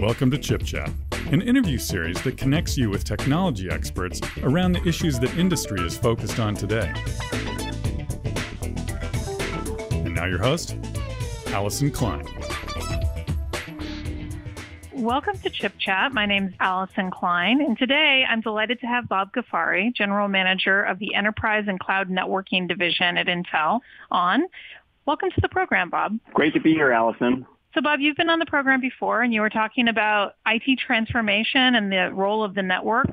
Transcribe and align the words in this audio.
Welcome 0.00 0.30
to 0.30 0.38
Chip 0.38 0.62
Chat, 0.62 0.92
an 1.32 1.42
interview 1.42 1.76
series 1.76 2.22
that 2.22 2.36
connects 2.36 2.78
you 2.78 2.88
with 2.88 3.02
technology 3.02 3.68
experts 3.68 4.20
around 4.44 4.70
the 4.70 4.86
issues 4.86 5.18
that 5.18 5.36
industry 5.36 5.84
is 5.84 5.98
focused 5.98 6.38
on 6.38 6.54
today. 6.54 6.92
And 9.90 10.14
now 10.14 10.26
your 10.26 10.38
host, 10.38 10.76
Allyson 11.48 11.90
Klein. 11.90 12.24
Welcome 14.92 15.36
to 15.38 15.50
Chip 15.50 15.72
Chat. 15.78 16.12
My 16.12 16.26
name 16.26 16.46
is 16.46 16.54
Allyson 16.60 17.10
Klein, 17.10 17.60
and 17.60 17.76
today 17.76 18.24
I'm 18.28 18.40
delighted 18.40 18.78
to 18.82 18.86
have 18.86 19.08
Bob 19.08 19.32
Ghaffari, 19.32 19.92
General 19.92 20.28
Manager 20.28 20.80
of 20.80 21.00
the 21.00 21.16
Enterprise 21.16 21.64
and 21.66 21.80
Cloud 21.80 22.08
Networking 22.08 22.68
Division 22.68 23.16
at 23.16 23.26
Intel, 23.26 23.80
on. 24.12 24.44
Welcome 25.06 25.32
to 25.32 25.40
the 25.40 25.48
program, 25.48 25.90
Bob. 25.90 26.20
Great 26.34 26.54
to 26.54 26.60
be 26.60 26.72
here, 26.72 26.92
Allyson. 26.92 27.44
So, 27.74 27.82
Bob, 27.82 28.00
you've 28.00 28.16
been 28.16 28.30
on 28.30 28.38
the 28.38 28.46
program 28.46 28.80
before, 28.80 29.22
and 29.22 29.32
you 29.32 29.42
were 29.42 29.50
talking 29.50 29.88
about 29.88 30.36
IT 30.46 30.78
transformation 30.78 31.74
and 31.74 31.92
the 31.92 32.10
role 32.12 32.42
of 32.42 32.54
the 32.54 32.62
network. 32.62 33.06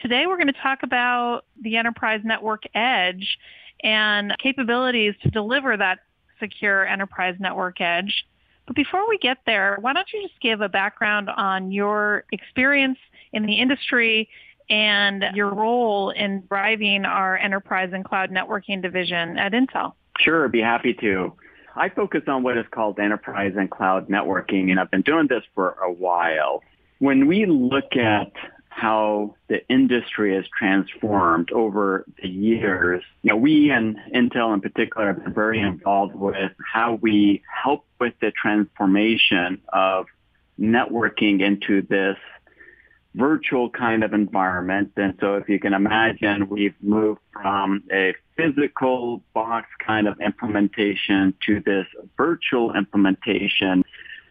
Today, 0.00 0.26
we're 0.26 0.36
going 0.36 0.48
to 0.48 0.60
talk 0.60 0.82
about 0.82 1.42
the 1.60 1.76
enterprise 1.76 2.20
network 2.22 2.64
edge 2.74 3.38
and 3.82 4.36
capabilities 4.38 5.14
to 5.22 5.30
deliver 5.30 5.76
that 5.76 6.00
secure 6.38 6.86
enterprise 6.86 7.36
network 7.40 7.80
edge. 7.80 8.26
But 8.66 8.76
before 8.76 9.08
we 9.08 9.16
get 9.18 9.38
there, 9.46 9.78
why 9.80 9.92
don't 9.92 10.06
you 10.12 10.22
just 10.22 10.40
give 10.40 10.60
a 10.60 10.68
background 10.68 11.30
on 11.30 11.72
your 11.72 12.24
experience 12.32 12.98
in 13.32 13.46
the 13.46 13.54
industry 13.54 14.28
and 14.68 15.24
your 15.34 15.54
role 15.54 16.10
in 16.10 16.44
driving 16.48 17.04
our 17.04 17.36
enterprise 17.38 17.90
and 17.92 18.04
cloud 18.04 18.30
networking 18.30 18.82
division 18.82 19.38
at 19.38 19.52
Intel? 19.52 19.94
Sure, 20.18 20.44
I'd 20.44 20.52
be 20.52 20.60
happy 20.60 20.94
to. 20.94 21.32
I 21.74 21.88
focus 21.88 22.22
on 22.26 22.42
what 22.42 22.58
is 22.58 22.66
called 22.70 22.98
enterprise 22.98 23.54
and 23.56 23.70
cloud 23.70 24.08
networking, 24.08 24.70
and 24.70 24.78
I've 24.78 24.90
been 24.90 25.02
doing 25.02 25.26
this 25.28 25.42
for 25.54 25.70
a 25.82 25.90
while. 25.90 26.62
When 26.98 27.26
we 27.26 27.46
look 27.46 27.96
at 27.96 28.32
how 28.68 29.34
the 29.48 29.66
industry 29.68 30.34
has 30.34 30.44
transformed 30.56 31.50
over 31.52 32.04
the 32.22 32.28
years, 32.28 33.02
you 33.22 33.30
know, 33.30 33.36
we 33.36 33.70
and 33.70 33.96
Intel 34.14 34.54
in 34.54 34.60
particular 34.60 35.08
have 35.08 35.24
been 35.24 35.34
very 35.34 35.60
involved 35.60 36.14
with 36.14 36.52
how 36.72 36.94
we 36.94 37.42
help 37.62 37.84
with 38.00 38.14
the 38.20 38.30
transformation 38.30 39.60
of 39.72 40.06
networking 40.58 41.42
into 41.42 41.82
this 41.82 42.16
virtual 43.14 43.68
kind 43.68 44.04
of 44.04 44.14
environment. 44.14 44.92
And 44.96 45.14
so 45.20 45.36
if 45.36 45.48
you 45.48 45.58
can 45.58 45.74
imagine, 45.74 46.48
we've 46.48 46.74
moved 46.80 47.20
from 47.32 47.84
a 47.92 48.14
physical 48.42 49.22
box 49.34 49.68
kind 49.84 50.08
of 50.08 50.20
implementation 50.20 51.34
to 51.46 51.60
this 51.60 51.86
virtual 52.16 52.74
implementation. 52.74 53.84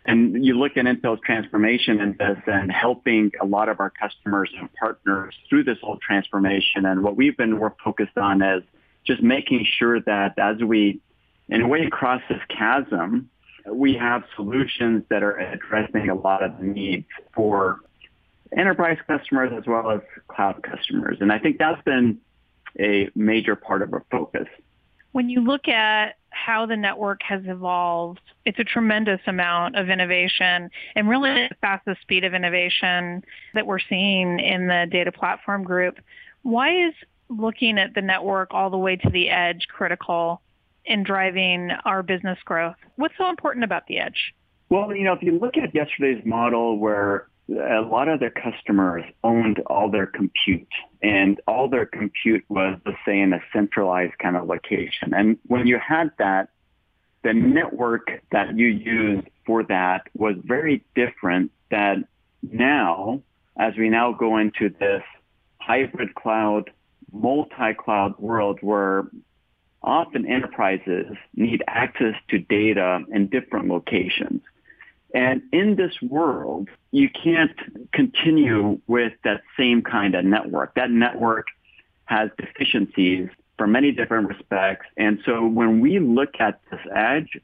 And 0.05 0.43
you 0.43 0.57
look 0.57 0.77
at 0.77 0.85
Intel's 0.85 1.21
transformation 1.23 2.01
in 2.01 2.15
this 2.17 2.39
and 2.47 2.71
helping 2.71 3.31
a 3.39 3.45
lot 3.45 3.69
of 3.69 3.79
our 3.79 3.91
customers 3.91 4.49
and 4.59 4.71
partners 4.73 5.35
through 5.47 5.65
this 5.65 5.77
whole 5.81 5.97
transformation. 5.97 6.85
And 6.85 7.03
what 7.03 7.15
we've 7.15 7.37
been 7.37 7.53
more 7.53 7.75
focused 7.83 8.17
on 8.17 8.41
is 8.41 8.63
just 9.05 9.21
making 9.21 9.65
sure 9.77 10.01
that 10.01 10.37
as 10.39 10.57
we, 10.57 10.99
in 11.49 11.61
a 11.61 11.67
way, 11.67 11.87
cross 11.89 12.21
this 12.29 12.41
chasm, 12.49 13.29
we 13.71 13.93
have 13.93 14.23
solutions 14.35 15.03
that 15.09 15.21
are 15.21 15.37
addressing 15.37 16.09
a 16.09 16.15
lot 16.15 16.43
of 16.43 16.59
needs 16.59 17.05
for 17.35 17.79
enterprise 18.57 18.97
customers 19.07 19.51
as 19.55 19.65
well 19.67 19.91
as 19.91 20.01
cloud 20.27 20.63
customers. 20.63 21.17
And 21.21 21.31
I 21.31 21.37
think 21.37 21.59
that's 21.59 21.81
been 21.83 22.19
a 22.79 23.09
major 23.15 23.55
part 23.55 23.81
of 23.81 23.93
our 23.93 24.03
focus. 24.11 24.47
When 25.11 25.29
you 25.29 25.41
look 25.41 25.67
at 25.67 26.15
how 26.29 26.65
the 26.65 26.77
network 26.77 27.21
has 27.23 27.41
evolved, 27.45 28.21
it's 28.45 28.59
a 28.59 28.63
tremendous 28.63 29.19
amount 29.27 29.75
of 29.75 29.89
innovation 29.89 30.69
and 30.95 31.09
really 31.09 31.29
the 31.49 31.55
fastest 31.59 32.01
speed 32.01 32.23
of 32.23 32.33
innovation 32.33 33.23
that 33.53 33.67
we're 33.67 33.79
seeing 33.79 34.39
in 34.39 34.67
the 34.67 34.87
data 34.89 35.11
platform 35.11 35.63
group. 35.63 35.99
Why 36.43 36.87
is 36.87 36.93
looking 37.29 37.77
at 37.77 37.93
the 37.93 38.01
network 38.01 38.53
all 38.53 38.69
the 38.69 38.77
way 38.77 38.95
to 38.95 39.09
the 39.09 39.29
edge 39.29 39.67
critical 39.67 40.41
in 40.85 41.03
driving 41.03 41.71
our 41.85 42.01
business 42.03 42.39
growth? 42.45 42.77
What's 42.95 43.13
so 43.17 43.29
important 43.29 43.65
about 43.65 43.87
the 43.87 43.99
edge? 43.99 44.33
Well, 44.69 44.95
you 44.95 45.03
know, 45.03 45.13
if 45.13 45.21
you 45.21 45.37
look 45.37 45.57
at 45.57 45.75
yesterday's 45.75 46.23
model 46.25 46.79
where 46.79 47.27
a 47.51 47.81
lot 47.81 48.07
of 48.07 48.19
their 48.19 48.31
customers 48.31 49.03
owned 49.23 49.59
all 49.67 49.89
their 49.89 50.07
compute 50.07 50.67
and 51.01 51.39
all 51.47 51.67
their 51.67 51.85
compute 51.85 52.43
was, 52.49 52.79
let's 52.85 52.97
say, 53.05 53.19
in 53.19 53.33
a 53.33 53.41
centralized 53.53 54.17
kind 54.19 54.37
of 54.37 54.47
location. 54.47 55.13
And 55.13 55.37
when 55.47 55.67
you 55.67 55.77
had 55.79 56.11
that, 56.17 56.49
the 57.23 57.33
network 57.33 58.21
that 58.31 58.57
you 58.57 58.67
used 58.67 59.27
for 59.45 59.63
that 59.63 60.07
was 60.15 60.35
very 60.43 60.83
different 60.95 61.51
than 61.69 62.07
now, 62.41 63.21
as 63.57 63.75
we 63.77 63.89
now 63.89 64.13
go 64.13 64.37
into 64.37 64.69
this 64.69 65.03
hybrid 65.59 66.15
cloud, 66.15 66.71
multi-cloud 67.11 68.17
world 68.17 68.59
where 68.61 69.07
often 69.83 70.25
enterprises 70.25 71.15
need 71.35 71.63
access 71.67 72.15
to 72.29 72.39
data 72.39 73.01
in 73.11 73.27
different 73.27 73.67
locations. 73.67 74.41
And 75.13 75.41
in 75.51 75.75
this 75.75 75.93
world, 76.01 76.69
you 76.91 77.09
can't 77.09 77.51
continue 77.93 78.63
mm-hmm. 78.63 78.91
with 78.91 79.13
that 79.23 79.41
same 79.57 79.81
kind 79.81 80.15
of 80.15 80.25
network. 80.25 80.75
That 80.75 80.91
network 80.91 81.47
has 82.05 82.29
deficiencies 82.37 83.29
for 83.57 83.67
many 83.67 83.91
different 83.91 84.27
respects. 84.27 84.85
And 84.97 85.19
so 85.25 85.45
when 85.45 85.81
we 85.81 85.99
look 85.99 86.39
at 86.39 86.61
this 86.69 86.79
edge, 86.95 87.39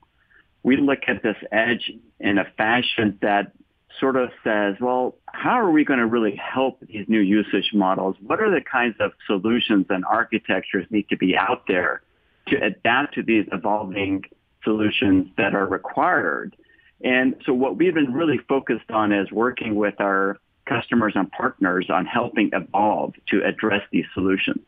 we 0.63 0.78
look 0.78 1.00
at 1.07 1.23
this 1.23 1.38
edge 1.51 1.91
in 2.19 2.38
a 2.38 2.45
fashion 2.57 3.17
that 3.22 3.51
sort 3.99 4.16
of 4.16 4.29
says, 4.44 4.75
well, 4.79 5.16
how 5.28 5.59
are 5.59 5.72
we 5.72 5.85
going 5.85 5.99
to 5.99 6.05
really 6.05 6.35
help 6.35 6.79
these 6.81 7.05
new 7.07 7.19
usage 7.19 7.72
models? 7.73 8.16
What 8.22 8.41
are 8.41 8.51
the 8.51 8.61
kinds 8.61 8.95
of 8.99 9.11
solutions 9.25 9.85
and 9.89 10.03
architectures 10.05 10.85
need 10.89 11.09
to 11.09 11.17
be 11.17 11.38
out 11.38 11.63
there 11.67 12.01
to 12.47 12.63
adapt 12.63 13.16
to 13.16 13.23
these 13.23 13.45
evolving 13.51 14.23
solutions 14.63 15.28
that 15.38 15.55
are 15.55 15.66
required? 15.66 16.55
And 17.03 17.35
so 17.46 17.53
what 17.53 17.78
we've 17.78 17.94
been 17.94 18.13
really 18.13 18.40
focused 18.50 18.90
on 18.90 19.12
is 19.12 19.31
working 19.31 19.75
with 19.75 20.00
our 20.00 20.38
customers 20.66 21.13
and 21.16 21.31
partners 21.31 21.88
on 21.90 22.06
helping 22.06 22.50
evolve 22.53 23.13
to 23.30 23.44
address 23.44 23.84
these 23.91 24.06
solutions. 24.13 24.59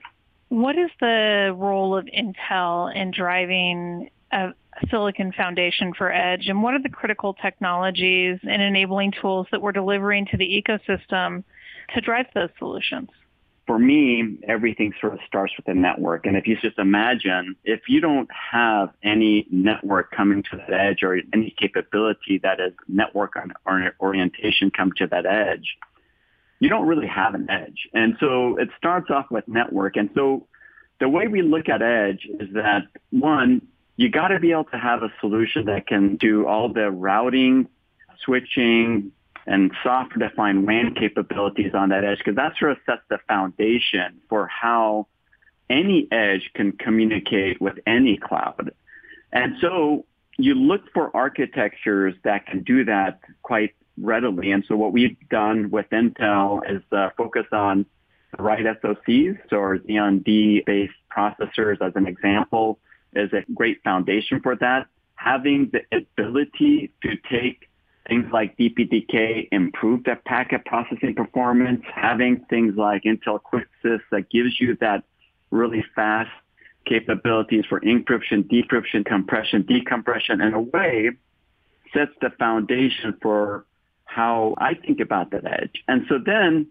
What 0.49 0.77
is 0.77 0.89
the 0.99 1.53
role 1.55 1.95
of 1.95 2.05
Intel 2.05 2.95
in 2.95 3.11
driving 3.11 4.09
a 4.31 4.53
silicon 4.89 5.31
foundation 5.31 5.93
for 5.93 6.11
edge 6.11 6.47
and 6.47 6.63
what 6.63 6.73
are 6.73 6.81
the 6.81 6.89
critical 6.89 7.33
technologies 7.33 8.39
and 8.43 8.61
enabling 8.61 9.13
tools 9.19 9.47
that 9.51 9.61
we're 9.61 9.71
delivering 9.71 10.25
to 10.27 10.37
the 10.37 10.45
ecosystem 10.45 11.43
to 11.93 12.01
drive 12.01 12.27
those 12.33 12.49
solutions? 12.57 13.09
For 13.69 13.77
me, 13.77 14.39
everything 14.47 14.91
sort 14.99 15.13
of 15.13 15.19
starts 15.27 15.53
with 15.55 15.67
the 15.67 15.75
network. 15.75 16.25
And 16.25 16.35
if 16.35 16.47
you 16.47 16.57
just 16.59 16.79
imagine, 16.79 17.55
if 17.63 17.81
you 17.87 18.01
don't 18.01 18.27
have 18.31 18.89
any 19.03 19.45
network 19.51 20.09
coming 20.09 20.41
to 20.49 20.57
that 20.57 20.73
edge 20.73 21.03
or 21.03 21.19
any 21.33 21.53
capability 21.55 22.39
that 22.41 22.59
is 22.59 22.73
network 22.87 23.33
orientation 24.01 24.71
come 24.71 24.91
to 24.93 25.05
that 25.05 25.27
edge, 25.27 25.77
you 26.59 26.67
don't 26.67 26.87
really 26.87 27.05
have 27.05 27.35
an 27.35 27.47
edge. 27.47 27.87
And 27.93 28.17
so 28.19 28.57
it 28.57 28.69
starts 28.75 29.11
off 29.11 29.27
with 29.29 29.47
network. 29.47 29.97
And 29.97 30.09
so 30.15 30.47
the 30.99 31.07
way 31.07 31.27
we 31.27 31.43
look 31.43 31.69
at 31.69 31.83
edge 31.83 32.27
is 32.27 32.51
that 32.55 32.87
one, 33.11 33.61
you 33.97 34.09
got 34.09 34.29
to 34.29 34.39
be 34.39 34.51
able 34.51 34.63
to 34.63 34.79
have 34.79 35.03
a 35.03 35.13
solution 35.19 35.65
that 35.65 35.85
can 35.85 36.15
do 36.15 36.47
all 36.47 36.73
the 36.73 36.89
routing, 36.89 37.67
switching, 38.25 39.11
and 39.49 39.71
software-defined 39.83 40.65
WAN 40.65 40.93
capabilities 40.93 41.73
on 41.73 41.89
that 41.89 42.05
edge 42.05 42.19
because 42.19 42.35
that 42.35 42.53
sort 42.59 42.71
of 42.71 42.77
sets 42.85 43.01
the 43.09 43.17
foundation 43.27 44.21
for 44.29 44.47
how 44.47 45.07
any 45.71 46.07
edge 46.11 46.51
can 46.53 46.71
communicate 46.71 47.59
with 47.59 47.79
any 47.87 48.15
cloud. 48.15 48.71
And 49.31 49.55
so 49.59 50.05
you 50.37 50.53
look 50.53 50.81
for 50.93 51.15
architectures 51.15 52.13
that 52.23 52.45
can 52.45 52.61
do 52.61 52.85
that 52.85 53.21
quite 53.41 53.73
readily. 53.97 54.51
And 54.51 54.63
so 54.67 54.75
what 54.75 54.93
we've 54.93 55.17
done 55.29 55.71
with 55.71 55.87
Intel 55.89 56.61
is 56.69 56.83
uh, 56.91 57.09
focus 57.17 57.45
on 57.51 57.87
the 58.37 58.43
right 58.43 58.63
SoCs, 58.63 59.39
so 59.49 59.57
our 59.57 59.79
Xeon 59.79 60.23
D-based 60.23 60.93
processors 61.11 61.81
as 61.81 61.93
an 61.95 62.05
example 62.05 62.77
is 63.13 63.33
a 63.33 63.43
great 63.55 63.81
foundation 63.83 64.41
for 64.41 64.55
that. 64.57 64.85
Having 65.15 65.71
the 65.73 65.81
ability 65.91 66.91
to 67.01 67.17
take 67.29 67.68
things 68.09 68.25
like 68.33 68.57
DPDK 68.57 69.47
improve 69.51 70.03
that 70.05 70.25
packet 70.25 70.65
processing 70.65 71.15
performance, 71.15 71.83
having 71.93 72.43
things 72.49 72.75
like 72.75 73.03
Intel 73.03 73.39
QuickAssist 73.41 74.01
that 74.11 74.29
gives 74.29 74.59
you 74.59 74.75
that 74.81 75.03
really 75.51 75.85
fast 75.95 76.31
capabilities 76.85 77.65
for 77.69 77.79
encryption, 77.81 78.43
decryption, 78.43 79.05
compression, 79.05 79.61
decompression 79.61 80.41
in 80.41 80.53
a 80.53 80.59
way 80.59 81.11
sets 81.93 82.11
the 82.21 82.31
foundation 82.31 83.15
for 83.21 83.65
how 84.05 84.55
I 84.57 84.73
think 84.73 84.99
about 84.99 85.31
that 85.31 85.45
edge. 85.45 85.83
And 85.87 86.05
so 86.09 86.17
then 86.23 86.67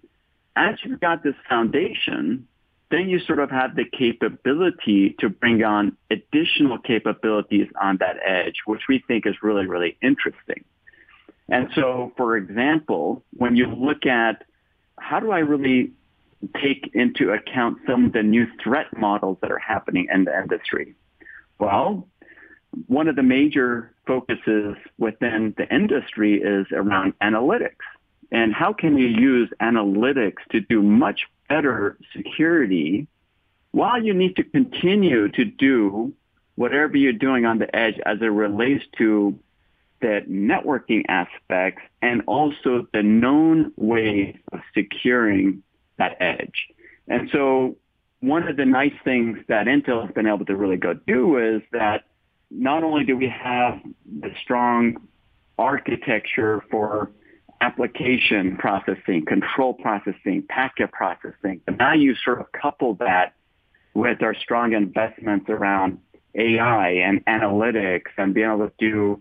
as 0.56 0.75
you've 0.82 1.00
got 1.00 1.23
this 1.23 1.37
foundation, 1.49 2.49
then 2.90 3.08
you 3.08 3.20
sort 3.20 3.38
of 3.38 3.50
have 3.50 3.76
the 3.76 3.85
capability 3.85 5.14
to 5.20 5.29
bring 5.29 5.62
on 5.62 5.96
additional 6.11 6.79
capabilities 6.79 7.69
on 7.81 7.99
that 7.99 8.17
edge, 8.25 8.56
which 8.67 8.82
we 8.88 9.05
think 9.06 9.26
is 9.26 9.35
really, 9.43 9.67
really 9.67 9.96
interesting. 10.02 10.64
And 11.48 11.68
so, 11.74 12.12
for 12.16 12.36
example, 12.36 13.24
when 13.32 13.56
you 13.56 13.66
look 13.66 14.06
at 14.06 14.44
how 14.98 15.20
do 15.20 15.30
I 15.30 15.38
really 15.38 15.92
take 16.60 16.90
into 16.94 17.30
account 17.30 17.78
some 17.86 18.06
of 18.06 18.12
the 18.12 18.22
new 18.22 18.46
threat 18.62 18.86
models 18.96 19.38
that 19.40 19.50
are 19.50 19.58
happening 19.58 20.08
in 20.12 20.24
the 20.24 20.38
industry? 20.38 20.94
Well, 21.58 22.06
one 22.86 23.08
of 23.08 23.16
the 23.16 23.22
major 23.22 23.92
focuses 24.06 24.76
within 24.98 25.54
the 25.56 25.72
industry 25.74 26.40
is 26.40 26.66
around 26.72 27.14
analytics. 27.20 27.76
And 28.30 28.52
how 28.52 28.72
can 28.72 28.98
you 28.98 29.06
use 29.06 29.50
analytics 29.60 30.44
to 30.50 30.60
do 30.60 30.82
much 30.82 31.22
better 31.48 31.96
security 32.14 33.08
while 33.70 34.02
you 34.02 34.12
need 34.12 34.36
to 34.36 34.44
continue 34.44 35.28
to 35.30 35.44
do 35.44 36.12
whatever 36.56 36.96
you're 36.96 37.12
doing 37.12 37.46
on 37.46 37.58
the 37.58 37.74
edge 37.74 37.98
as 38.04 38.18
it 38.20 38.26
relates 38.26 38.84
to 38.98 39.38
the 40.00 40.20
networking 40.28 41.04
aspects 41.08 41.82
and 42.02 42.22
also 42.26 42.86
the 42.92 43.02
known 43.02 43.72
ways 43.76 44.36
of 44.52 44.60
securing 44.74 45.62
that 45.98 46.16
edge. 46.20 46.68
And 47.08 47.28
so 47.32 47.76
one 48.20 48.46
of 48.48 48.56
the 48.56 48.64
nice 48.64 48.92
things 49.04 49.38
that 49.48 49.66
Intel 49.66 50.04
has 50.04 50.14
been 50.14 50.26
able 50.26 50.44
to 50.46 50.56
really 50.56 50.76
go 50.76 50.94
do 50.94 51.38
is 51.38 51.62
that 51.72 52.04
not 52.50 52.82
only 52.82 53.04
do 53.04 53.16
we 53.16 53.28
have 53.28 53.80
the 54.06 54.30
strong 54.42 54.96
architecture 55.58 56.64
for 56.70 57.10
application 57.60 58.56
processing, 58.56 59.24
control 59.26 59.74
processing, 59.74 60.44
packet 60.48 60.92
processing, 60.92 61.60
but 61.66 61.76
now 61.76 61.92
you 61.92 62.14
sort 62.24 62.40
of 62.40 62.50
couple 62.52 62.94
that 62.94 63.34
with 63.94 64.22
our 64.22 64.34
strong 64.34 64.72
investments 64.72 65.46
around 65.48 65.98
AI 66.34 66.90
and 66.90 67.24
analytics 67.26 68.10
and 68.16 68.32
being 68.32 68.46
able 68.46 68.68
to 68.68 68.72
do 68.78 69.20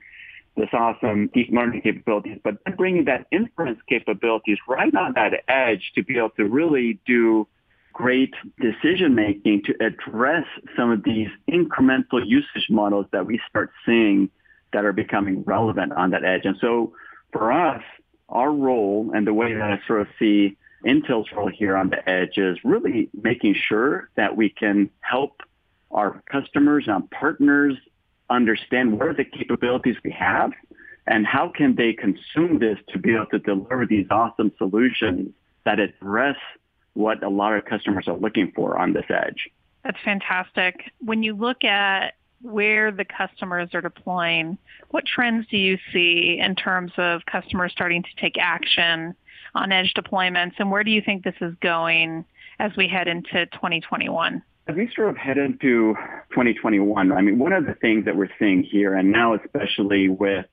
this 0.57 0.69
awesome 0.73 1.29
deep 1.33 1.49
learning 1.51 1.81
capabilities, 1.81 2.39
but 2.43 2.57
then 2.65 2.75
bringing 2.75 3.05
that 3.05 3.27
inference 3.31 3.79
capabilities 3.87 4.57
right 4.67 4.93
on 4.95 5.13
that 5.13 5.33
edge 5.47 5.91
to 5.95 6.03
be 6.03 6.17
able 6.17 6.31
to 6.31 6.45
really 6.45 6.99
do 7.05 7.47
great 7.93 8.33
decision 8.59 9.15
making 9.15 9.63
to 9.63 9.73
address 9.83 10.45
some 10.75 10.91
of 10.91 11.03
these 11.03 11.29
incremental 11.49 12.21
usage 12.25 12.67
models 12.69 13.05
that 13.11 13.25
we 13.25 13.39
start 13.49 13.71
seeing 13.85 14.29
that 14.73 14.85
are 14.85 14.93
becoming 14.93 15.43
relevant 15.43 15.91
on 15.93 16.11
that 16.11 16.23
edge. 16.23 16.41
And 16.43 16.57
so 16.59 16.93
for 17.31 17.51
us, 17.51 17.81
our 18.29 18.51
role 18.51 19.11
and 19.15 19.25
the 19.25 19.33
way 19.33 19.53
that 19.53 19.63
I 19.63 19.79
sort 19.87 20.01
of 20.01 20.07
see 20.19 20.57
Intel's 20.85 21.31
role 21.31 21.49
here 21.49 21.75
on 21.75 21.89
the 21.89 22.07
edge 22.07 22.37
is 22.37 22.57
really 22.63 23.09
making 23.19 23.55
sure 23.55 24.09
that 24.15 24.35
we 24.35 24.49
can 24.49 24.89
help 24.99 25.41
our 25.91 26.21
customers 26.29 26.85
and 26.87 27.09
partners 27.09 27.75
understand 28.29 28.97
what 28.97 29.07
are 29.07 29.13
the 29.13 29.25
capabilities 29.25 29.95
we 30.03 30.11
have 30.11 30.51
and 31.07 31.25
how 31.25 31.51
can 31.55 31.75
they 31.75 31.93
consume 31.93 32.59
this 32.59 32.77
to 32.89 32.99
be 32.99 33.15
able 33.15 33.25
to 33.27 33.39
deliver 33.39 33.85
these 33.85 34.05
awesome 34.11 34.51
solutions 34.57 35.29
that 35.65 35.79
address 35.79 36.35
what 36.93 37.23
a 37.23 37.29
lot 37.29 37.53
of 37.53 37.63
customers 37.65 38.07
are 38.07 38.17
looking 38.17 38.51
for 38.55 38.77
on 38.77 38.93
this 38.93 39.05
edge. 39.09 39.49
That's 39.83 39.97
fantastic. 40.03 40.91
When 40.99 41.23
you 41.23 41.35
look 41.35 41.63
at 41.63 42.15
where 42.41 42.91
the 42.91 43.05
customers 43.05 43.69
are 43.73 43.81
deploying, 43.81 44.57
what 44.89 45.05
trends 45.05 45.47
do 45.49 45.57
you 45.57 45.77
see 45.93 46.39
in 46.39 46.55
terms 46.55 46.91
of 46.97 47.21
customers 47.25 47.71
starting 47.71 48.03
to 48.03 48.09
take 48.19 48.37
action 48.37 49.15
on 49.55 49.71
edge 49.71 49.93
deployments, 49.95 50.53
and 50.59 50.69
where 50.71 50.83
do 50.83 50.91
you 50.91 51.01
think 51.01 51.23
this 51.23 51.35
is 51.41 51.53
going 51.61 52.25
as 52.59 52.71
we 52.75 52.87
head 52.87 53.07
into 53.07 53.45
2021? 53.47 54.41
As 54.67 54.75
we 54.75 54.91
sort 54.93 55.09
of 55.09 55.17
head 55.17 55.37
into 55.37 55.95
2021, 56.37 57.11
I 57.11 57.21
mean, 57.21 57.39
one 57.39 57.51
of 57.51 57.65
the 57.65 57.73
things 57.73 58.05
that 58.05 58.15
we're 58.15 58.29
seeing 58.37 58.61
here, 58.61 58.93
and 58.93 59.11
now 59.11 59.33
especially 59.33 60.07
with 60.07 60.45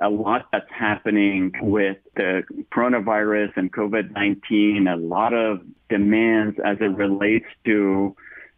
a 0.00 0.08
lot 0.08 0.46
that's 0.50 0.70
happening 0.70 1.52
with 1.60 1.98
the 2.16 2.42
coronavirus 2.72 3.52
and 3.56 3.70
COVID-19, 3.70 4.90
a 4.90 4.96
lot 4.96 5.34
of 5.34 5.60
demands 5.90 6.58
as 6.64 6.78
it 6.80 6.96
relates 6.96 7.44
to 7.66 8.16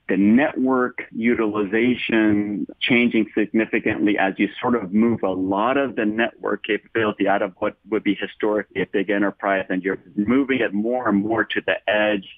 the 0.08 0.16
network 0.16 1.02
utilization 1.10 2.64
changing 2.80 3.26
significantly 3.36 4.16
as 4.16 4.34
you 4.36 4.48
sort 4.62 4.76
of 4.76 4.94
move 4.94 5.24
a 5.24 5.32
lot 5.32 5.76
of 5.76 5.96
the 5.96 6.04
network 6.04 6.64
capability 6.64 7.26
out 7.26 7.42
of 7.42 7.54
what 7.58 7.76
would 7.90 8.04
be 8.04 8.14
historically 8.14 8.82
a 8.82 8.86
big 8.86 9.10
enterprise 9.10 9.66
and 9.68 9.82
you're 9.82 9.98
moving 10.14 10.60
it 10.60 10.72
more 10.72 11.08
and 11.08 11.24
more 11.24 11.42
to 11.42 11.60
the 11.66 11.74
edge. 11.90 12.28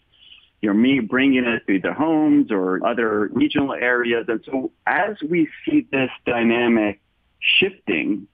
You're 0.60 0.75
me 0.75 1.00
bringing 1.00 1.44
it 1.44 1.66
to 1.66 1.81
the 1.81 1.93
homes 1.93 2.50
or 2.50 2.84
other 2.84 3.28
regional 3.32 3.72
areas. 3.75 4.26
And 4.28 4.40
so 4.44 4.72
as 4.87 5.16
we 5.22 5.49
see 5.64 5.87
this 5.90 6.10
dynamic 6.26 7.00
shifting 7.38 8.26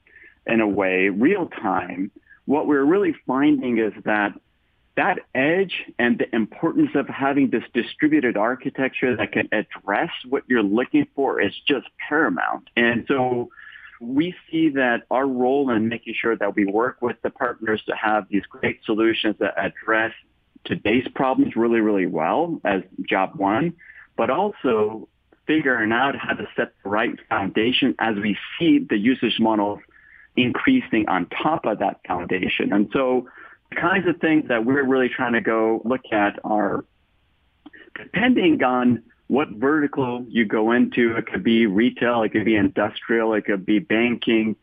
in 0.47 0.61
a 0.61 0.67
way 0.67 1.11
real 1.11 1.49
time, 1.49 2.11
what 2.47 2.67
we're 2.67 2.85
really 2.85 3.15
finding 3.27 3.79
is 3.79 3.93
that 4.05 4.33
that 4.97 5.19
edge 5.35 5.83
and 5.99 6.19
the 6.19 6.35
importance 6.35 6.91
of 6.95 7.09
having 7.09 7.51
this 7.51 7.65
distributed 7.73 8.37
architecture 8.37 9.17
that 9.17 9.33
can 9.33 9.49
address 9.53 10.11
what 10.29 10.45
you're 10.47 10.63
looking 10.63 11.07
for 11.17 11.41
is 11.41 11.53
just 11.67 11.87
paramount. 12.09 12.69
And 12.77 13.05
so 13.09 13.51
we 14.01 14.35
see 14.51 14.71
that 14.71 15.03
our 15.11 15.27
role 15.27 15.71
in 15.71 15.89
making 15.89 16.15
sure 16.15 16.37
that 16.37 16.55
we 16.55 16.65
work 16.65 17.03
with 17.03 17.17
the 17.23 17.31
partners 17.31 17.83
to 17.89 17.97
have 17.97 18.29
these 18.29 18.45
great 18.49 18.81
solutions 18.85 19.37
that 19.41 19.55
address 19.57 20.13
today's 20.65 21.07
problems 21.15 21.57
really, 21.57 21.81
really 21.81 22.07
well 22.07 22.61
as 22.65 22.83
job 23.09 23.33
one, 23.37 23.75
but 24.17 24.31
also 24.31 25.09
figuring 25.47 25.93
out 25.93 26.15
how 26.17 26.33
to 26.33 26.47
set 26.57 26.73
the 26.83 26.89
right 26.89 27.19
foundation 27.29 27.95
as 27.99 28.17
we 28.17 28.37
see 28.59 28.79
the 28.79 28.97
usage 28.97 29.39
models 29.39 29.81
increasing 30.37 31.09
on 31.09 31.27
top 31.27 31.65
of 31.67 31.79
that 31.79 32.01
foundation. 32.07 32.73
And 32.73 32.89
so 32.93 33.29
the 33.71 33.77
kinds 33.77 34.09
of 34.09 34.21
things 34.21 34.49
that 34.49 34.65
we're 34.65 34.85
really 34.85 35.09
trying 35.09 35.35
to 35.35 35.41
go 35.41 35.83
look 35.85 36.03
at 36.13 36.39
are 36.45 36.85
depending 37.97 38.63
on 38.63 39.03
what 39.29 39.49
vertical 39.51 40.25
you 40.29 40.45
go 40.45 40.73
into, 40.73 41.17
it 41.17 41.27
could 41.27 41.43
be 41.43 41.67
retail, 41.67 42.23
it 42.23 42.31
could 42.31 42.45
be 42.45 42.57
industrial, 42.57 43.35
it 43.35 43.45
could 43.45 43.65
be 43.65 43.79
banking. 43.79 44.57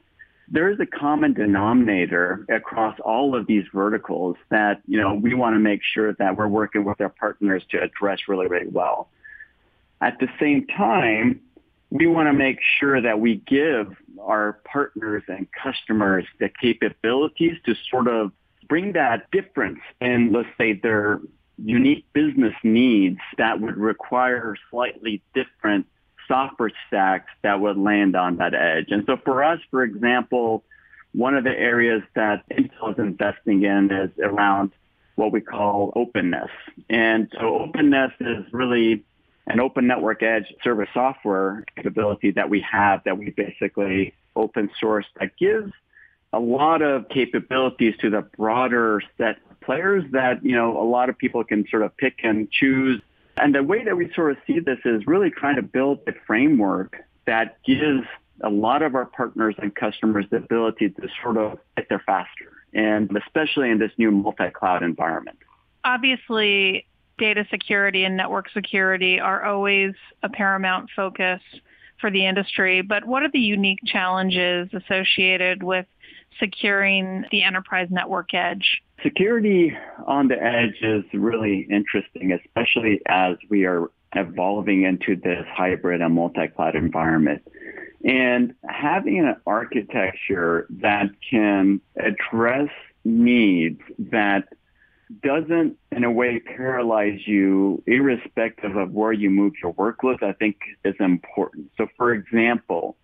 There 0.53 0.69
is 0.69 0.79
a 0.81 0.85
common 0.85 1.33
denominator 1.33 2.45
across 2.49 2.99
all 2.99 3.35
of 3.35 3.47
these 3.47 3.63
verticals 3.73 4.35
that, 4.49 4.81
you 4.85 4.99
know, 4.99 5.13
we 5.13 5.33
want 5.33 5.55
to 5.55 5.59
make 5.59 5.79
sure 5.81 6.13
that 6.13 6.35
we're 6.35 6.49
working 6.49 6.83
with 6.83 6.99
our 6.99 7.09
partners 7.09 7.63
to 7.71 7.81
address 7.81 8.19
really, 8.27 8.47
really 8.47 8.67
well. 8.67 9.09
At 10.01 10.19
the 10.19 10.27
same 10.41 10.67
time, 10.67 11.39
we 11.89 12.05
want 12.05 12.27
to 12.27 12.33
make 12.33 12.59
sure 12.79 13.01
that 13.01 13.21
we 13.21 13.35
give 13.35 13.95
our 14.19 14.59
partners 14.65 15.23
and 15.29 15.47
customers 15.51 16.25
the 16.39 16.49
capabilities 16.49 17.57
to 17.65 17.73
sort 17.89 18.09
of 18.09 18.33
bring 18.67 18.91
that 18.93 19.31
difference 19.31 19.79
in, 20.01 20.33
let's 20.33 20.49
say, 20.57 20.73
their 20.73 21.21
unique 21.63 22.05
business 22.11 22.53
needs 22.63 23.19
that 23.37 23.61
would 23.61 23.77
require 23.77 24.57
slightly 24.69 25.21
different 25.33 25.85
software 26.31 26.71
stacks 26.87 27.29
that 27.41 27.59
would 27.59 27.77
land 27.77 28.15
on 28.15 28.37
that 28.37 28.53
edge. 28.53 28.85
And 28.89 29.03
so 29.05 29.17
for 29.17 29.43
us, 29.43 29.59
for 29.69 29.83
example, 29.83 30.63
one 31.13 31.35
of 31.35 31.43
the 31.43 31.51
areas 31.51 32.01
that 32.15 32.47
Intel 32.49 32.93
is 32.93 32.99
investing 32.99 33.63
in 33.63 33.91
is 33.91 34.09
around 34.23 34.71
what 35.15 35.33
we 35.33 35.41
call 35.41 35.91
OpenNESS. 35.95 36.49
And 36.89 37.27
so 37.33 37.59
OpenNESS 37.59 38.13
is 38.21 38.53
really 38.53 39.03
an 39.47 39.59
open 39.59 39.87
network 39.87 40.23
edge 40.23 40.45
service 40.63 40.87
software 40.93 41.65
capability 41.75 42.31
that 42.31 42.49
we 42.49 42.61
have 42.61 43.03
that 43.03 43.17
we 43.17 43.31
basically 43.31 44.13
open 44.37 44.69
source 44.79 45.05
that 45.19 45.35
gives 45.37 45.73
a 46.31 46.39
lot 46.39 46.81
of 46.81 47.09
capabilities 47.09 47.95
to 47.99 48.09
the 48.09 48.21
broader 48.21 49.01
set 49.17 49.37
of 49.49 49.59
players 49.59 50.05
that, 50.11 50.45
you 50.45 50.55
know, 50.55 50.79
a 50.81 50.87
lot 50.87 51.09
of 51.09 51.17
people 51.17 51.43
can 51.43 51.67
sort 51.67 51.83
of 51.83 51.95
pick 51.97 52.19
and 52.23 52.49
choose. 52.49 53.01
And 53.37 53.55
the 53.55 53.63
way 53.63 53.83
that 53.83 53.95
we 53.95 54.11
sort 54.13 54.31
of 54.31 54.37
see 54.45 54.59
this 54.59 54.79
is 54.85 55.07
really 55.07 55.29
trying 55.29 55.55
to 55.55 55.61
build 55.61 55.99
a 56.07 56.11
framework 56.27 56.97
that 57.25 57.57
gives 57.65 58.05
a 58.43 58.49
lot 58.49 58.81
of 58.81 58.95
our 58.95 59.05
partners 59.05 59.55
and 59.59 59.73
customers 59.73 60.25
the 60.31 60.37
ability 60.37 60.89
to 60.89 61.07
sort 61.21 61.37
of 61.37 61.59
get 61.77 61.87
there 61.89 62.03
faster, 62.05 62.51
and 62.73 63.15
especially 63.15 63.69
in 63.69 63.77
this 63.77 63.91
new 63.97 64.11
multi-cloud 64.11 64.83
environment. 64.83 65.37
Obviously, 65.83 66.85
data 67.17 67.45
security 67.49 68.03
and 68.03 68.17
network 68.17 68.49
security 68.51 69.19
are 69.19 69.45
always 69.45 69.93
a 70.23 70.29
paramount 70.29 70.89
focus 70.95 71.41
for 71.99 72.09
the 72.09 72.25
industry, 72.25 72.81
but 72.81 73.05
what 73.05 73.21
are 73.21 73.29
the 73.31 73.39
unique 73.39 73.79
challenges 73.85 74.69
associated 74.73 75.61
with 75.61 75.85
securing 76.39 77.25
the 77.31 77.43
enterprise 77.43 77.87
network 77.89 78.33
edge? 78.33 78.81
Security 79.03 79.75
on 80.05 80.27
the 80.27 80.41
edge 80.41 80.81
is 80.81 81.03
really 81.13 81.67
interesting, 81.69 82.31
especially 82.31 83.01
as 83.07 83.35
we 83.49 83.65
are 83.65 83.89
evolving 84.15 84.83
into 84.83 85.15
this 85.15 85.45
hybrid 85.51 86.01
and 86.01 86.13
multi-cloud 86.13 86.75
environment. 86.75 87.41
And 88.03 88.53
having 88.67 89.19
an 89.19 89.35
architecture 89.45 90.67
that 90.81 91.09
can 91.29 91.81
address 91.97 92.69
needs 93.03 93.81
that 93.99 94.47
doesn't 95.23 95.77
in 95.91 96.03
a 96.03 96.11
way 96.11 96.39
paralyze 96.39 97.19
you 97.25 97.83
irrespective 97.85 98.75
of 98.77 98.91
where 98.91 99.11
you 99.11 99.29
move 99.29 99.53
your 99.61 99.73
workloads, 99.73 100.23
I 100.23 100.33
think 100.33 100.57
is 100.85 100.95
important. 100.99 101.71
So 101.77 101.87
for 101.97 102.13
example, 102.13 102.95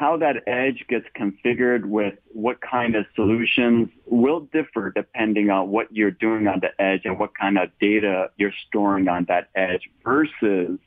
how 0.00 0.16
that 0.16 0.36
edge 0.46 0.82
gets 0.88 1.04
configured 1.14 1.84
with 1.84 2.14
what 2.32 2.58
kind 2.62 2.94
of 2.94 3.04
solutions 3.14 3.90
will 4.06 4.40
differ 4.40 4.90
depending 4.90 5.50
on 5.50 5.68
what 5.68 5.94
you're 5.94 6.10
doing 6.10 6.48
on 6.48 6.58
the 6.60 6.70
edge 6.82 7.02
and 7.04 7.18
what 7.18 7.36
kind 7.38 7.58
of 7.58 7.68
data 7.78 8.30
you're 8.38 8.54
storing 8.66 9.08
on 9.08 9.26
that 9.28 9.50
edge 9.54 9.90
versus 10.02 10.78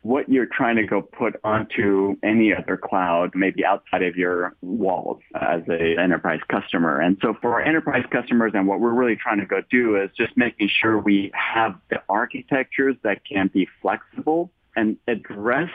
what 0.00 0.30
you're 0.30 0.46
trying 0.46 0.76
to 0.76 0.86
go 0.86 1.02
put 1.02 1.38
onto 1.44 2.16
any 2.22 2.54
other 2.54 2.78
cloud, 2.78 3.32
maybe 3.34 3.66
outside 3.66 4.02
of 4.02 4.16
your 4.16 4.56
walls 4.62 5.20
as 5.38 5.60
a 5.68 6.00
enterprise 6.00 6.40
customer. 6.48 6.98
And 7.00 7.18
so 7.20 7.34
for 7.42 7.60
enterprise 7.60 8.06
customers 8.10 8.52
and 8.54 8.66
what 8.66 8.80
we're 8.80 8.94
really 8.94 9.16
trying 9.16 9.40
to 9.40 9.46
go 9.46 9.60
do 9.70 10.00
is 10.00 10.08
just 10.16 10.34
making 10.38 10.70
sure 10.70 10.98
we 10.98 11.30
have 11.34 11.74
the 11.90 12.00
architectures 12.08 12.96
that 13.02 13.26
can 13.26 13.50
be 13.52 13.68
flexible 13.82 14.50
and 14.74 14.96
address 15.06 15.70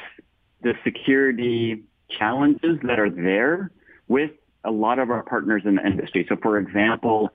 the 0.64 0.74
security 0.84 1.84
challenges 2.18 2.80
that 2.84 3.00
are 3.00 3.10
there 3.10 3.72
with 4.08 4.32
a 4.64 4.72
lot 4.72 5.00
of 5.00 5.10
our 5.10 5.24
partners 5.24 5.64
in 5.66 5.76
the 5.76 5.86
industry. 5.86 6.26
So 6.30 6.36
for 6.38 6.58
example, 6.58 7.32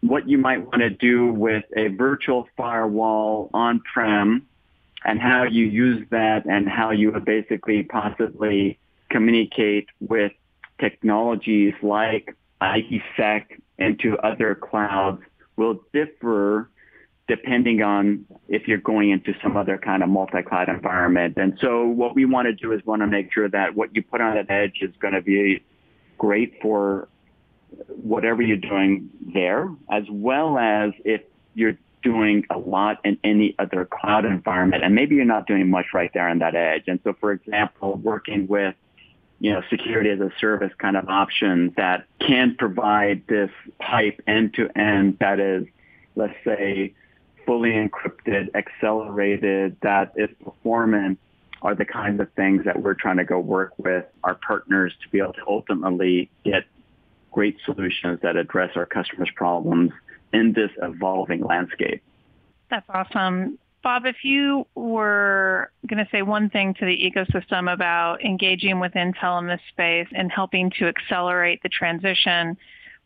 what 0.00 0.28
you 0.28 0.38
might 0.38 0.58
want 0.58 0.80
to 0.80 0.90
do 0.90 1.32
with 1.32 1.64
a 1.76 1.88
virtual 1.88 2.48
firewall 2.56 3.50
on-prem 3.54 4.46
and 5.04 5.20
how 5.20 5.44
you 5.44 5.64
use 5.64 6.06
that 6.10 6.44
and 6.46 6.68
how 6.68 6.90
you 6.90 7.12
would 7.12 7.24
basically 7.24 7.82
possibly 7.84 8.78
communicate 9.10 9.88
with 10.00 10.32
technologies 10.80 11.74
like 11.82 12.34
IPsec 12.60 13.60
into 13.78 14.16
other 14.18 14.54
clouds 14.54 15.22
will 15.56 15.80
differ 15.92 16.68
depending 17.32 17.80
on 17.80 18.26
if 18.48 18.68
you're 18.68 18.76
going 18.76 19.08
into 19.08 19.32
some 19.42 19.56
other 19.56 19.78
kind 19.78 20.02
of 20.02 20.08
multi-cloud 20.10 20.68
environment. 20.68 21.38
And 21.38 21.56
so 21.62 21.86
what 21.86 22.14
we 22.14 22.26
want 22.26 22.44
to 22.44 22.52
do 22.52 22.72
is 22.72 22.84
want 22.84 23.00
to 23.00 23.06
make 23.06 23.32
sure 23.32 23.48
that 23.48 23.74
what 23.74 23.96
you 23.96 24.02
put 24.02 24.20
on 24.20 24.34
that 24.34 24.50
edge 24.50 24.80
is 24.82 24.94
going 25.00 25.14
to 25.14 25.22
be 25.22 25.64
great 26.18 26.60
for 26.60 27.08
whatever 28.02 28.42
you're 28.42 28.58
doing 28.58 29.08
there, 29.32 29.70
as 29.90 30.04
well 30.10 30.58
as 30.58 30.92
if 31.06 31.22
you're 31.54 31.78
doing 32.02 32.44
a 32.50 32.58
lot 32.58 33.00
in 33.02 33.16
any 33.24 33.54
other 33.58 33.86
cloud 33.86 34.26
environment, 34.26 34.84
and 34.84 34.94
maybe 34.94 35.14
you're 35.14 35.24
not 35.24 35.46
doing 35.46 35.70
much 35.70 35.86
right 35.94 36.10
there 36.12 36.28
on 36.28 36.40
that 36.40 36.54
edge. 36.54 36.84
And 36.86 37.00
so, 37.02 37.14
for 37.18 37.32
example, 37.32 37.94
working 37.94 38.46
with 38.46 38.74
you 39.40 39.52
know, 39.52 39.62
security 39.70 40.10
as 40.10 40.20
a 40.20 40.30
service 40.38 40.72
kind 40.76 40.98
of 40.98 41.08
options 41.08 41.72
that 41.76 42.04
can 42.20 42.56
provide 42.58 43.22
this 43.26 43.50
pipe 43.78 44.20
end 44.26 44.52
to 44.54 44.68
end 44.76 45.16
that 45.20 45.40
is, 45.40 45.64
let's 46.14 46.36
say, 46.44 46.92
fully 47.46 47.70
encrypted, 47.70 48.54
accelerated, 48.54 49.76
that 49.82 50.12
is 50.16 50.28
performant 50.42 51.18
are 51.62 51.74
the 51.74 51.84
kinds 51.84 52.20
of 52.20 52.32
things 52.32 52.64
that 52.64 52.82
we're 52.82 52.94
trying 52.94 53.16
to 53.16 53.24
go 53.24 53.38
work 53.38 53.72
with 53.78 54.04
our 54.24 54.34
partners 54.34 54.92
to 55.02 55.08
be 55.10 55.18
able 55.18 55.32
to 55.32 55.42
ultimately 55.46 56.28
get 56.44 56.64
great 57.30 57.56
solutions 57.64 58.18
that 58.22 58.36
address 58.36 58.70
our 58.76 58.86
customers' 58.86 59.30
problems 59.36 59.92
in 60.32 60.52
this 60.52 60.70
evolving 60.82 61.42
landscape. 61.44 62.02
That's 62.68 62.86
awesome. 62.88 63.58
Bob, 63.82 64.06
if 64.06 64.16
you 64.22 64.66
were 64.74 65.70
going 65.88 66.04
to 66.04 66.08
say 66.10 66.22
one 66.22 66.50
thing 66.50 66.74
to 66.74 66.84
the 66.84 66.96
ecosystem 66.96 67.72
about 67.72 68.24
engaging 68.24 68.78
with 68.78 68.92
Intel 68.92 69.40
in 69.40 69.46
this 69.46 69.60
space 69.70 70.06
and 70.12 70.30
helping 70.30 70.70
to 70.78 70.86
accelerate 70.86 71.62
the 71.62 71.68
transition, 71.68 72.56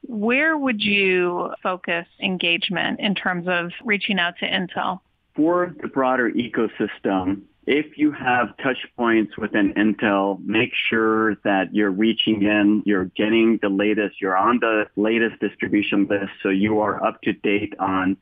where 0.08 0.56
would 0.56 0.80
you 0.80 1.52
focus 1.62 2.06
engagement 2.20 3.00
in 3.00 3.14
terms 3.14 3.46
of 3.48 3.70
reaching 3.84 4.18
out 4.18 4.34
to 4.40 4.46
Intel? 4.46 5.00
For 5.34 5.74
the 5.82 5.88
broader 5.88 6.30
ecosystem, 6.30 7.42
if 7.66 7.98
you 7.98 8.12
have 8.12 8.56
touch 8.58 8.78
points 8.96 9.36
within 9.36 9.74
Intel, 9.74 10.42
make 10.44 10.70
sure 10.88 11.34
that 11.44 11.74
you're 11.74 11.90
reaching 11.90 12.42
in, 12.42 12.82
you're 12.86 13.06
getting 13.16 13.58
the 13.60 13.68
latest, 13.68 14.20
you're 14.20 14.36
on 14.36 14.60
the 14.60 14.86
latest 14.96 15.40
distribution 15.40 16.06
list 16.06 16.30
so 16.42 16.48
you 16.48 16.80
are 16.80 17.04
up 17.04 17.20
to 17.22 17.32
date 17.32 17.74
on 17.78 18.16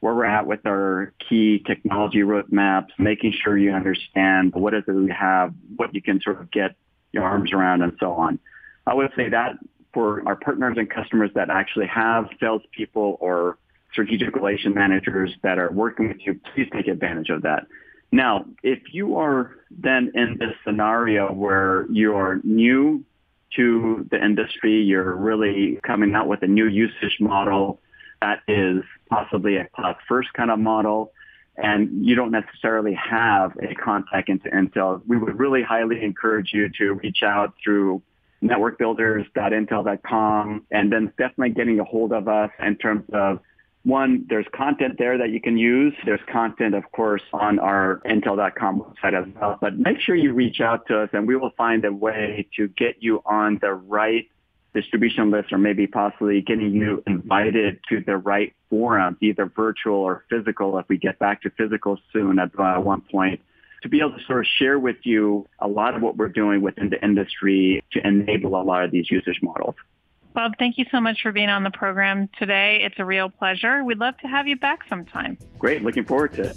where 0.00 0.14
we're 0.14 0.26
at 0.26 0.46
with 0.46 0.64
our 0.66 1.12
key 1.28 1.62
technology 1.66 2.18
roadmaps, 2.18 2.90
making 2.98 3.32
sure 3.42 3.56
you 3.56 3.72
understand 3.72 4.52
what 4.54 4.74
is 4.74 4.84
it 4.86 4.92
we 4.92 5.10
have, 5.10 5.52
what 5.76 5.94
you 5.94 6.02
can 6.02 6.20
sort 6.20 6.40
of 6.40 6.50
get 6.50 6.76
your 7.10 7.24
arms 7.24 7.52
around 7.52 7.82
and 7.82 7.96
so 7.98 8.12
on. 8.12 8.38
I 8.86 8.94
would 8.94 9.10
say 9.16 9.30
that 9.30 9.56
for 9.94 10.22
our 10.26 10.36
partners 10.36 10.76
and 10.76 10.90
customers 10.90 11.30
that 11.34 11.48
actually 11.48 11.86
have 11.86 12.28
salespeople 12.40 13.16
or 13.20 13.56
strategic 13.92 14.34
relation 14.34 14.74
managers 14.74 15.32
that 15.42 15.58
are 15.58 15.70
working 15.70 16.08
with 16.08 16.18
you, 16.26 16.38
please 16.52 16.68
take 16.72 16.88
advantage 16.88 17.30
of 17.30 17.42
that. 17.42 17.66
Now, 18.10 18.44
if 18.62 18.80
you 18.92 19.16
are 19.18 19.56
then 19.70 20.12
in 20.14 20.36
this 20.38 20.54
scenario 20.64 21.32
where 21.32 21.86
you 21.90 22.14
are 22.16 22.40
new 22.42 23.04
to 23.56 24.06
the 24.10 24.22
industry, 24.22 24.82
you're 24.82 25.14
really 25.14 25.78
coming 25.82 26.14
out 26.14 26.26
with 26.26 26.42
a 26.42 26.46
new 26.46 26.66
usage 26.66 27.16
model 27.20 27.80
that 28.20 28.40
is 28.48 28.82
possibly 29.08 29.56
a 29.56 29.68
cloud 29.74 29.96
first 30.08 30.32
kind 30.32 30.50
of 30.50 30.58
model, 30.58 31.12
and 31.56 32.04
you 32.04 32.14
don't 32.14 32.32
necessarily 32.32 32.94
have 32.94 33.56
a 33.62 33.74
contact 33.74 34.28
into 34.28 34.48
Intel, 34.48 35.02
we 35.06 35.16
would 35.16 35.38
really 35.38 35.62
highly 35.62 36.02
encourage 36.02 36.52
you 36.52 36.68
to 36.78 36.94
reach 36.94 37.22
out 37.22 37.54
through 37.62 38.02
networkbuilders.intel.com 38.44 40.66
and 40.70 40.92
then 40.92 41.12
definitely 41.18 41.50
getting 41.50 41.80
a 41.80 41.84
hold 41.84 42.12
of 42.12 42.28
us 42.28 42.50
in 42.60 42.76
terms 42.76 43.02
of 43.12 43.40
one, 43.84 44.26
there's 44.30 44.46
content 44.54 44.94
there 44.98 45.18
that 45.18 45.30
you 45.30 45.42
can 45.42 45.58
use. 45.58 45.92
There's 46.06 46.20
content, 46.32 46.74
of 46.74 46.90
course, 46.92 47.20
on 47.34 47.58
our 47.58 48.00
intel.com 48.06 48.80
website 48.80 49.20
as 49.20 49.28
well. 49.34 49.58
But 49.60 49.78
make 49.78 50.00
sure 50.00 50.14
you 50.14 50.32
reach 50.32 50.60
out 50.60 50.86
to 50.86 51.02
us 51.02 51.10
and 51.12 51.28
we 51.28 51.36
will 51.36 51.52
find 51.56 51.84
a 51.84 51.92
way 51.92 52.48
to 52.56 52.68
get 52.68 52.96
you 53.00 53.22
on 53.26 53.58
the 53.60 53.72
right 53.72 54.26
distribution 54.72 55.30
list 55.30 55.52
or 55.52 55.58
maybe 55.58 55.86
possibly 55.86 56.40
getting 56.40 56.72
you 56.72 57.02
invited 57.06 57.78
to 57.90 58.00
the 58.00 58.16
right 58.16 58.54
forums, 58.70 59.18
either 59.20 59.52
virtual 59.54 59.96
or 59.96 60.24
physical 60.30 60.78
if 60.78 60.88
we 60.88 60.96
get 60.96 61.18
back 61.18 61.42
to 61.42 61.50
physical 61.50 61.98
soon 62.12 62.38
at 62.38 62.58
uh, 62.58 62.80
one 62.80 63.02
point 63.02 63.40
to 63.84 63.88
be 63.90 64.00
able 64.00 64.12
to 64.12 64.24
sort 64.24 64.40
of 64.40 64.46
share 64.58 64.78
with 64.78 64.96
you 65.02 65.46
a 65.58 65.68
lot 65.68 65.94
of 65.94 66.00
what 66.00 66.16
we're 66.16 66.28
doing 66.28 66.62
within 66.62 66.88
the 66.88 67.02
industry 67.04 67.84
to 67.92 68.04
enable 68.04 68.60
a 68.60 68.64
lot 68.64 68.82
of 68.82 68.90
these 68.90 69.10
usage 69.10 69.40
models. 69.42 69.74
Bob, 70.32 70.52
thank 70.58 70.78
you 70.78 70.86
so 70.90 71.00
much 71.00 71.20
for 71.22 71.32
being 71.32 71.50
on 71.50 71.62
the 71.62 71.70
program 71.70 72.28
today. 72.38 72.80
It's 72.82 72.96
a 72.98 73.04
real 73.04 73.28
pleasure. 73.28 73.84
We'd 73.84 73.98
love 73.98 74.16
to 74.18 74.26
have 74.26 74.48
you 74.48 74.56
back 74.56 74.80
sometime. 74.88 75.38
Great. 75.58 75.82
Looking 75.82 76.04
forward 76.04 76.32
to 76.34 76.48
it. 76.48 76.56